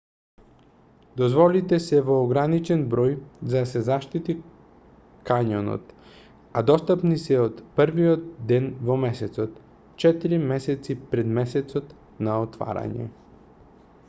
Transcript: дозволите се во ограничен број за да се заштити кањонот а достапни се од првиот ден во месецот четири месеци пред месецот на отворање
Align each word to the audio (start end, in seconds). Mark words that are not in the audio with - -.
дозволите 1.19 1.77
се 1.87 1.97
во 2.05 2.13
ограничен 2.27 2.81
број 2.93 3.11
за 3.51 3.59
да 3.63 3.67
се 3.71 3.81
заштити 3.89 4.35
кањонот 5.29 5.93
а 6.61 6.63
достапни 6.71 7.17
се 7.25 7.37
од 7.43 7.59
првиот 7.81 8.23
ден 8.53 8.69
во 8.91 8.95
месецот 9.03 9.59
четири 10.05 10.39
месеци 10.53 10.95
пред 11.13 11.29
месецот 11.41 11.93
на 12.29 12.39
отворање 12.47 13.11